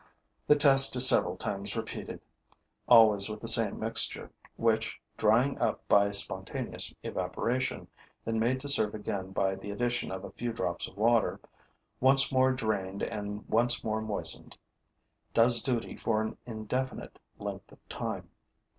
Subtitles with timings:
[0.47, 2.21] The test is several times repeated,
[2.87, 7.87] always with the same mixture, which, drying up by spontaneous evaporation,
[8.25, 11.39] then made to serve again by the addition of a few drops of water,
[11.99, 14.57] once more drained and once more moistened,
[15.35, 18.27] does duty for an indefinite length of time.